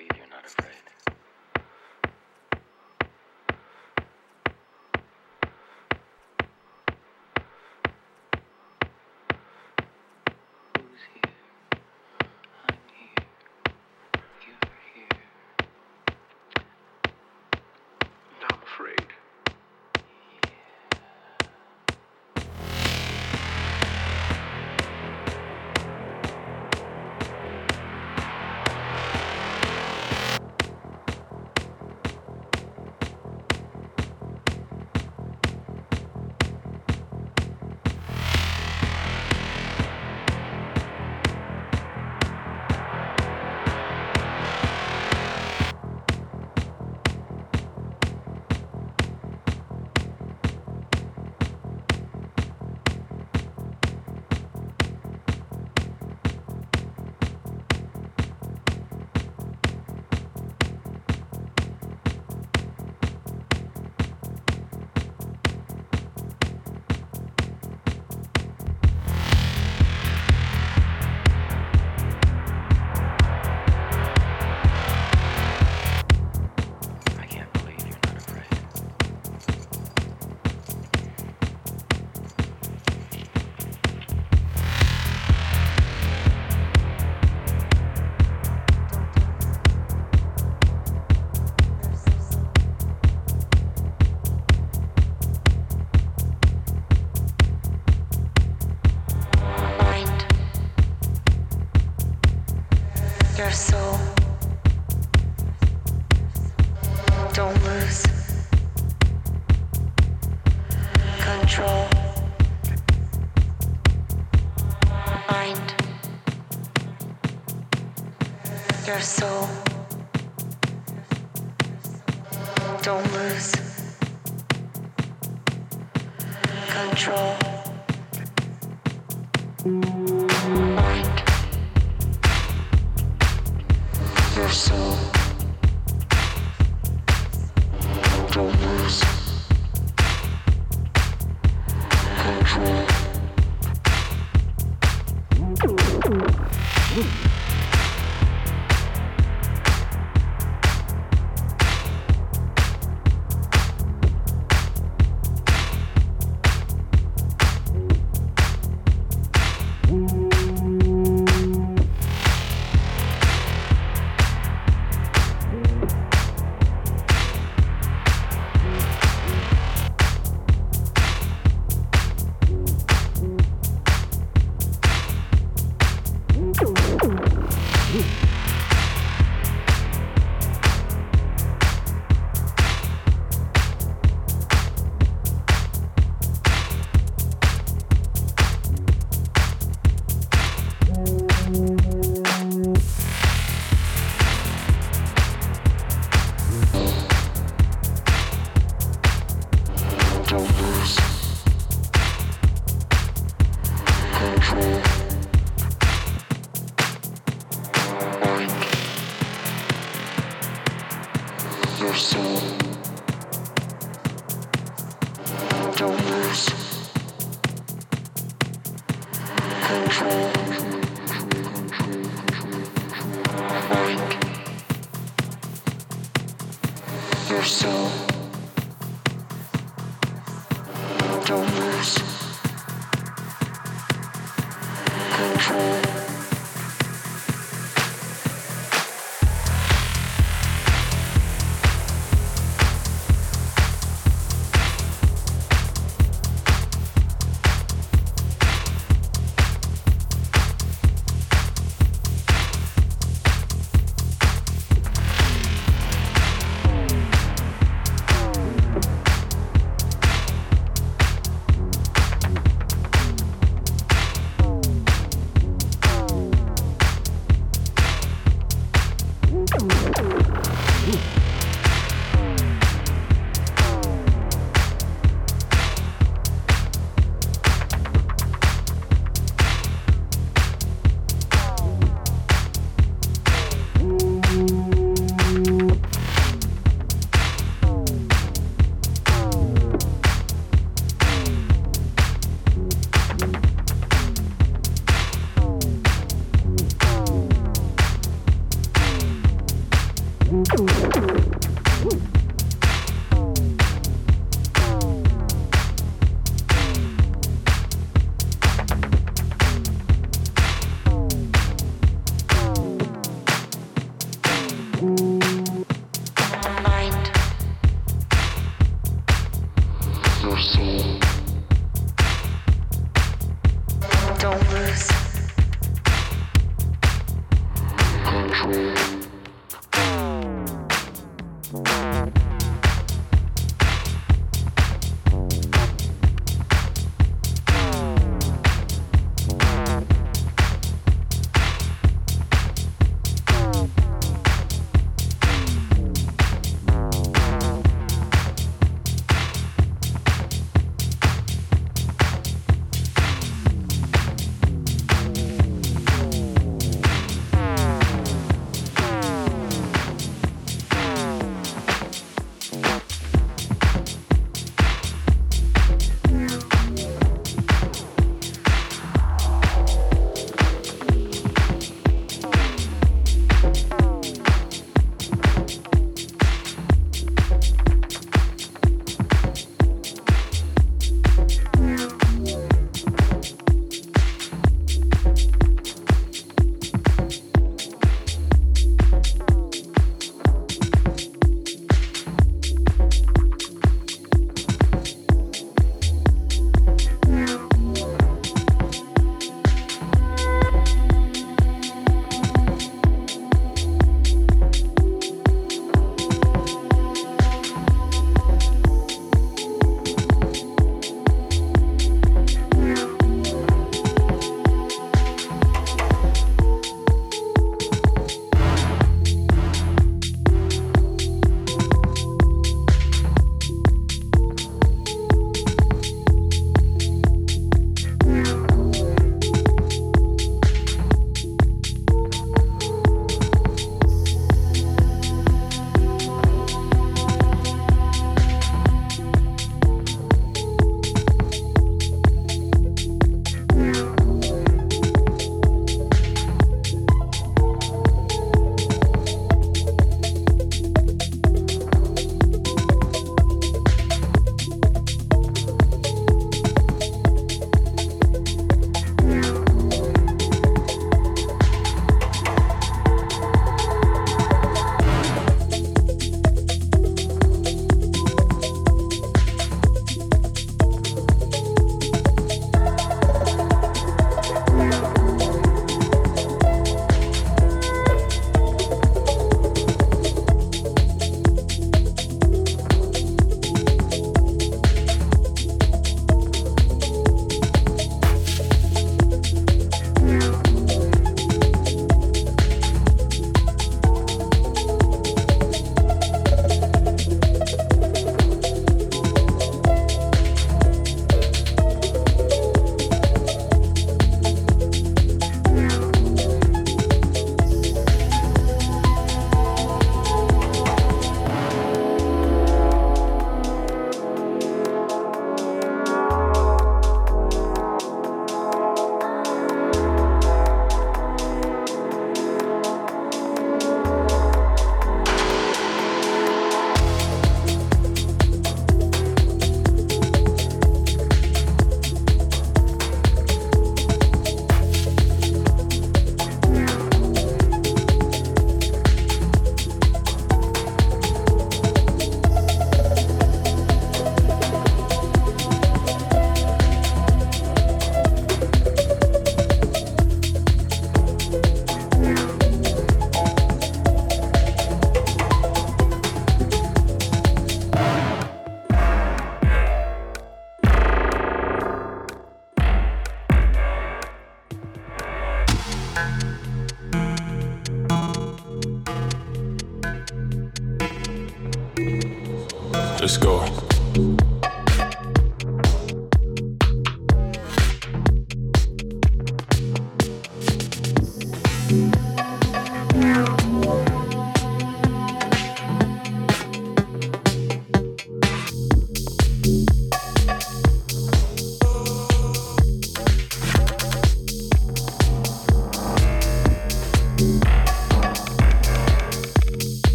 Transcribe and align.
believe 0.00 0.16
you're 0.16 0.30
not 0.30 0.46
afraid. 0.46 0.89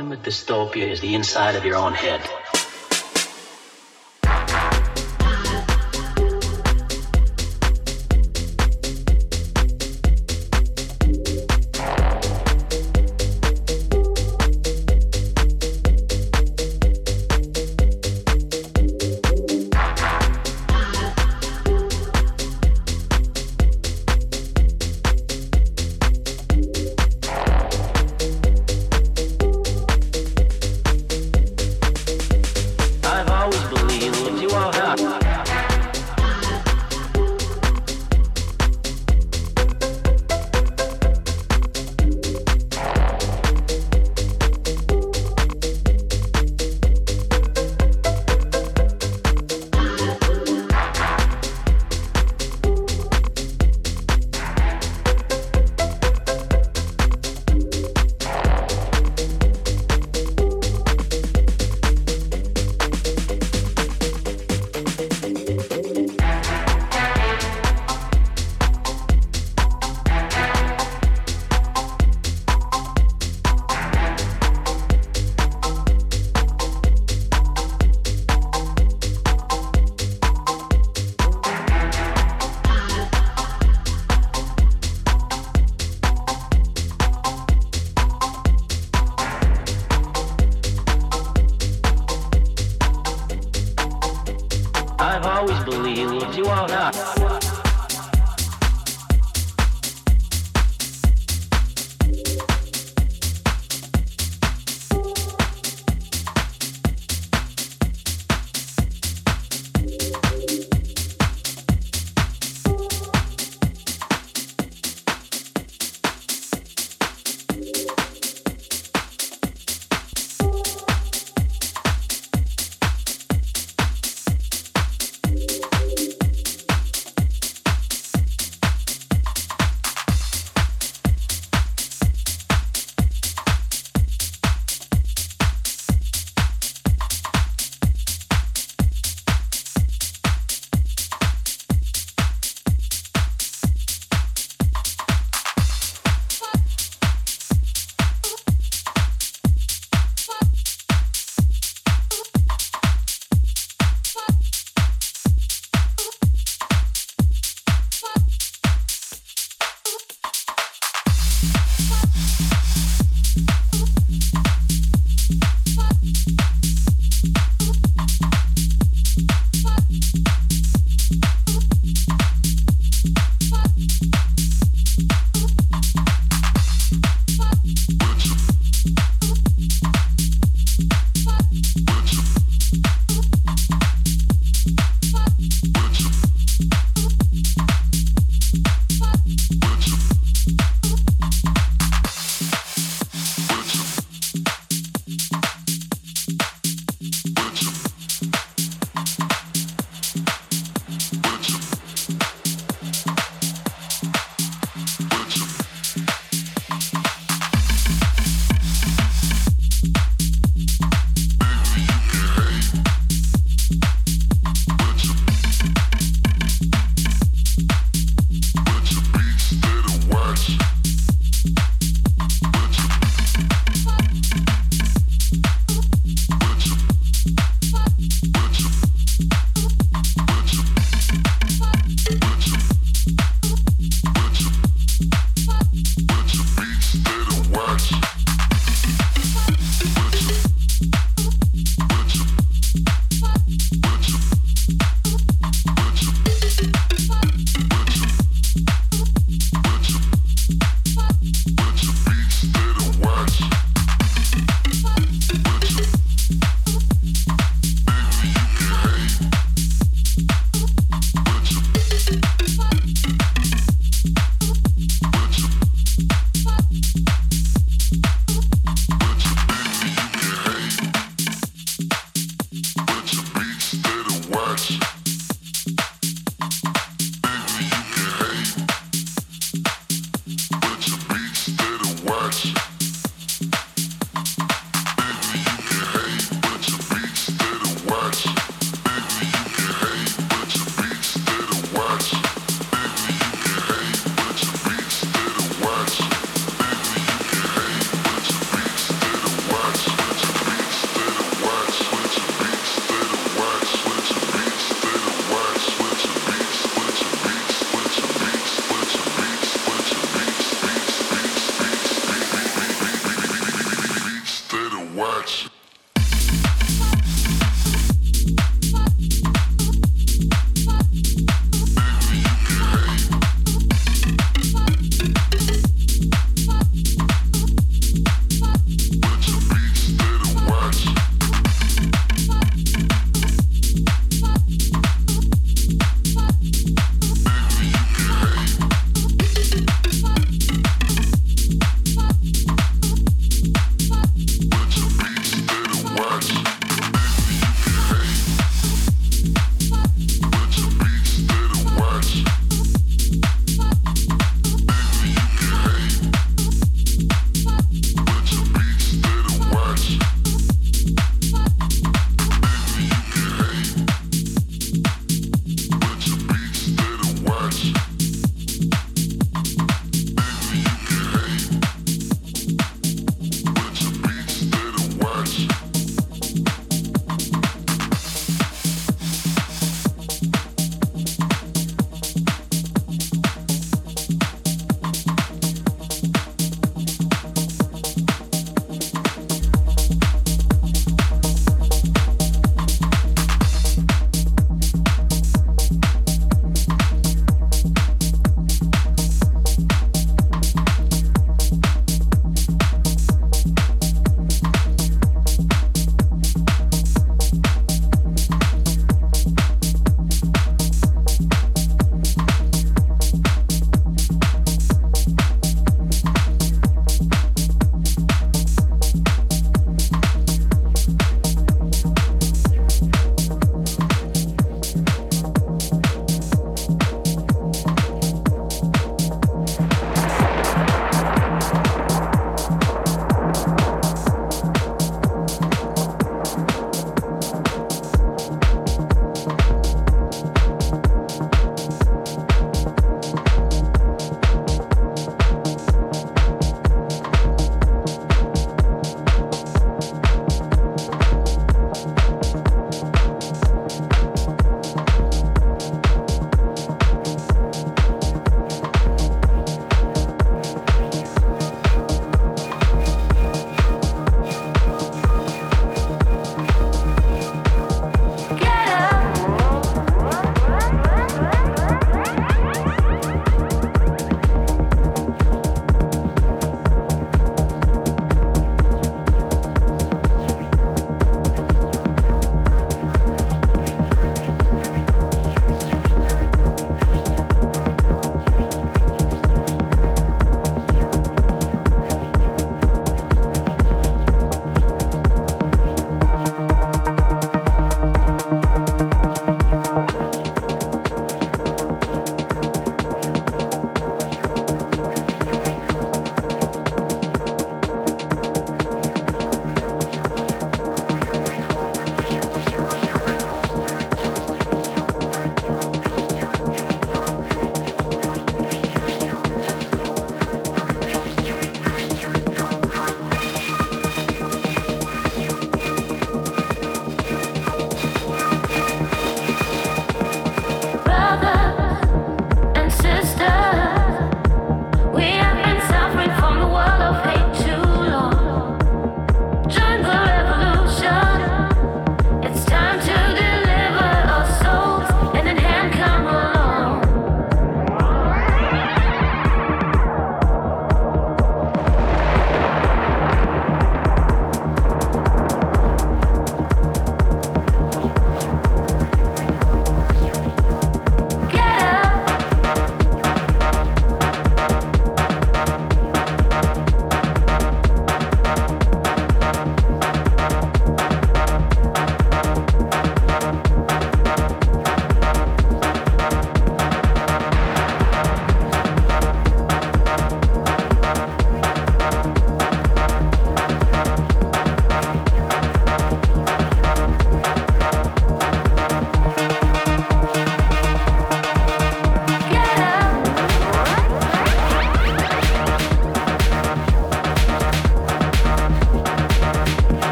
Ultimate 0.00 0.22
dystopia 0.22 0.88
is 0.88 1.02
the 1.02 1.14
inside 1.14 1.56
of 1.56 1.64
your 1.66 1.76
own 1.76 1.92
head. 1.92 2.29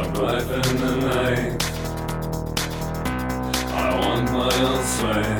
I'm 0.00 0.14
life 0.14 0.50
in 0.50 0.76
the 0.78 0.96
night. 0.96 1.62
I 3.70 4.00
want 4.00 4.32
my 4.32 4.50
own 4.64 4.82
sway. 4.96 5.30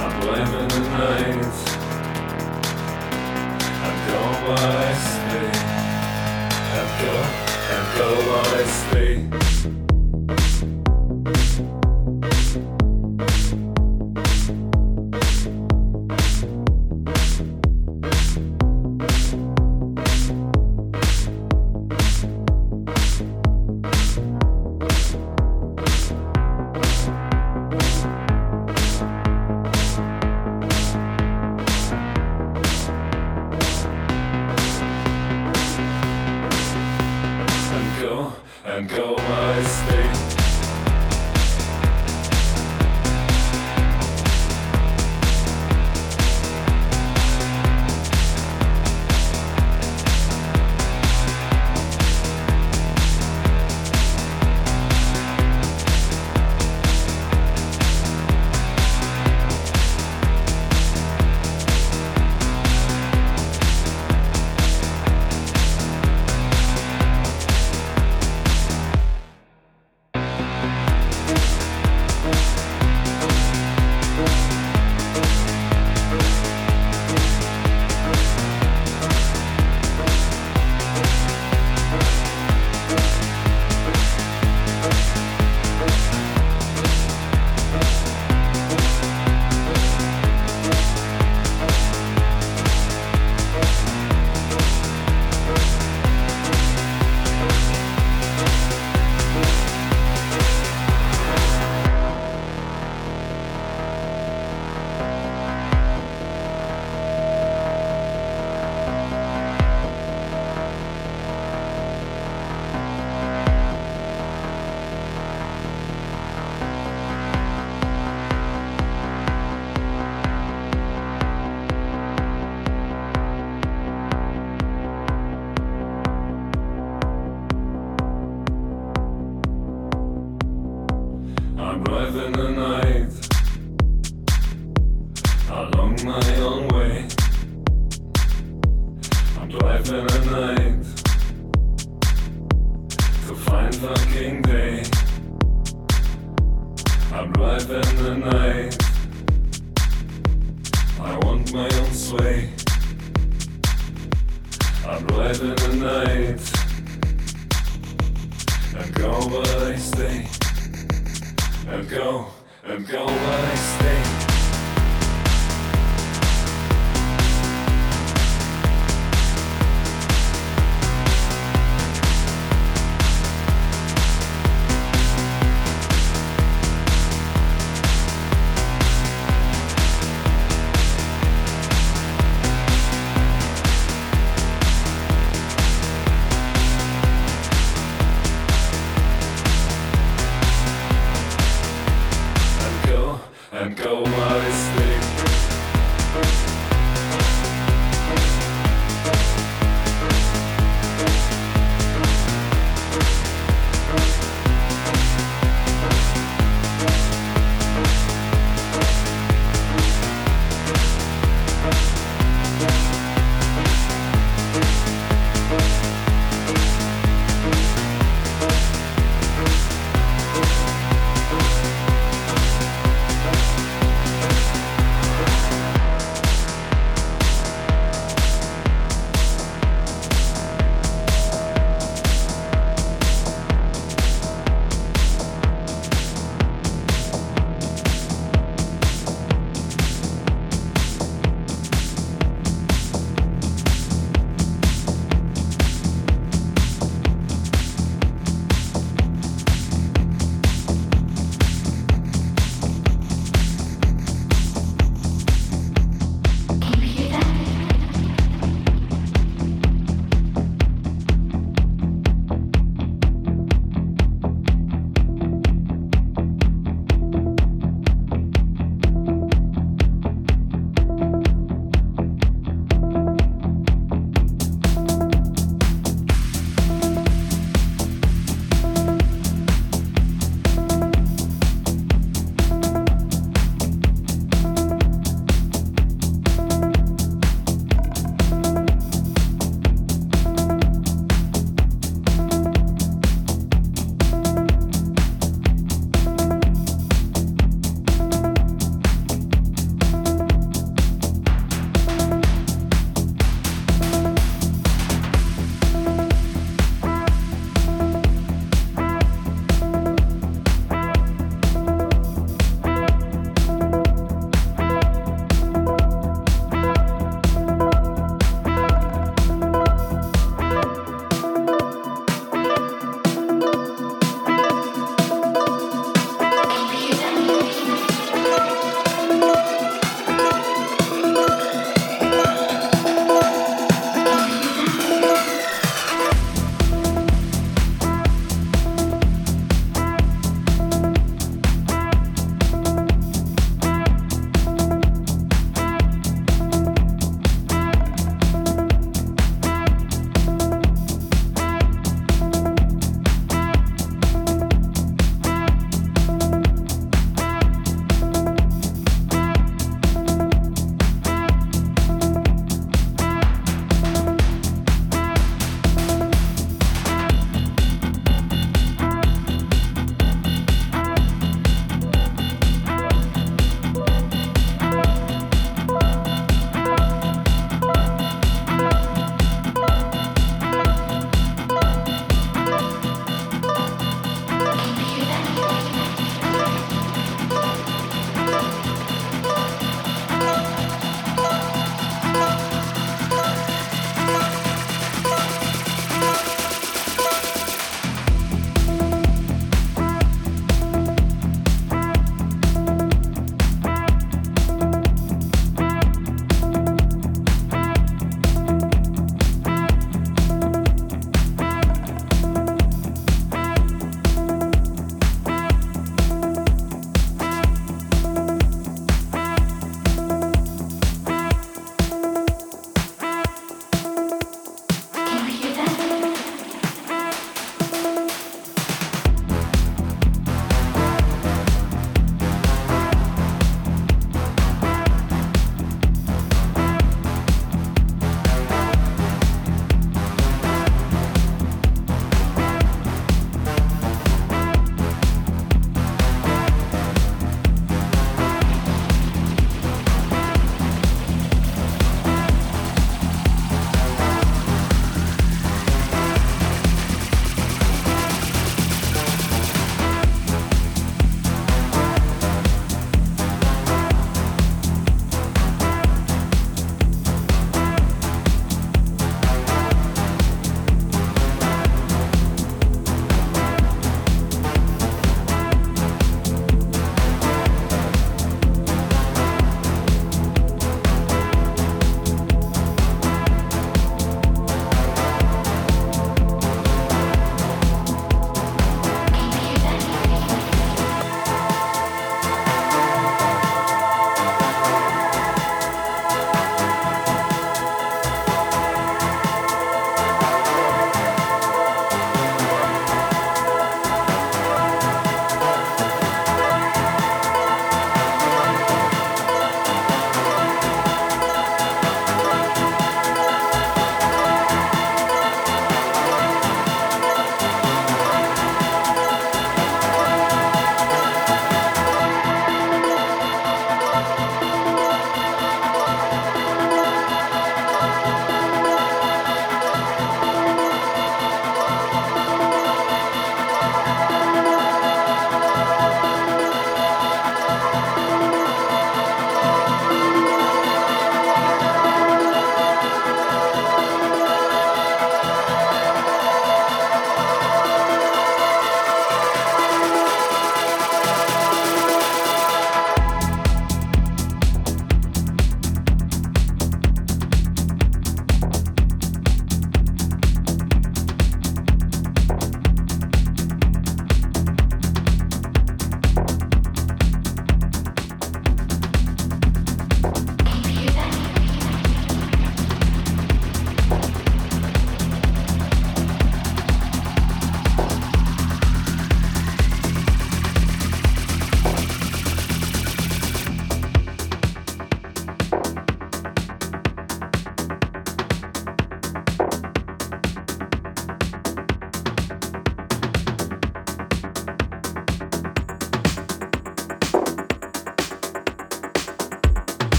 I'm 0.00 0.14
in 0.60 0.68
the 0.68 0.80
night. 0.96 1.54
I 3.84 3.92
go 4.08 4.20
where 4.44 4.72
I 4.78 4.94
stay. 5.10 5.50
I 6.72 6.84
go, 7.02 7.12
I 7.68 7.80
go 7.98 8.08
where 8.28 8.48
I 8.54 8.64
stay. 8.80 9.81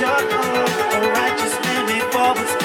your 0.00 0.16
good, 0.16 0.68
a 0.94 1.12
righteous 1.12 1.54
man 1.64 1.86
before 1.86 2.34
the 2.34 2.46
storm. 2.46 2.61